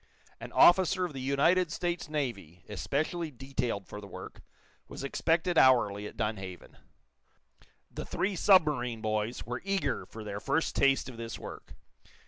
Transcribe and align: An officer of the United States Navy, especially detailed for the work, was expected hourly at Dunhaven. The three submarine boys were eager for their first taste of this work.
An 0.39 0.51
officer 0.53 1.05
of 1.05 1.13
the 1.13 1.21
United 1.21 1.71
States 1.71 2.09
Navy, 2.09 2.65
especially 2.67 3.29
detailed 3.29 3.85
for 3.87 4.01
the 4.01 4.07
work, 4.07 4.41
was 4.87 5.03
expected 5.03 5.59
hourly 5.59 6.07
at 6.07 6.17
Dunhaven. 6.17 6.75
The 7.91 8.05
three 8.07 8.35
submarine 8.35 9.01
boys 9.01 9.45
were 9.45 9.61
eager 9.63 10.07
for 10.07 10.23
their 10.23 10.39
first 10.39 10.75
taste 10.75 11.07
of 11.07 11.17
this 11.17 11.37
work. 11.37 11.75